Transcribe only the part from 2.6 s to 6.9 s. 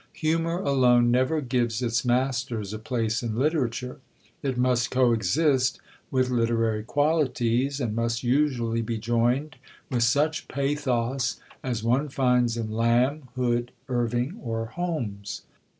a place in literature; it must coexist with literary